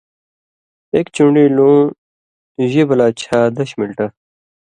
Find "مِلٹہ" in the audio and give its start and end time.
3.79-4.05